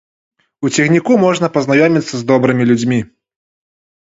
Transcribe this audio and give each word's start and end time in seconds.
У 0.67 0.71
цягніку 0.75 1.17
можна 1.25 1.49
пазнаёміцца 1.57 2.15
з 2.23 2.27
добрымі 2.33 2.67
людзьмі. 2.71 2.99